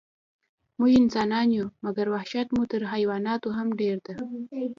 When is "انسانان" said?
1.01-1.47